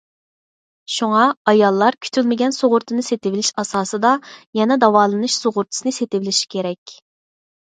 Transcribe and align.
شۇڭا 0.93 1.25
ئاياللار 1.51 1.97
كۈتۈلمىگەن 2.05 2.55
سۇغۇرتىنى 2.57 3.05
سېتىۋېلىش 3.09 3.51
ئاساسىدا 3.65 4.15
يەنە 4.61 4.79
داۋالىنىش 4.85 5.37
سۇغۇرتىسىنى 5.45 5.95
سېتىۋېلىشى 6.01 6.49
كېرەك. 6.57 6.97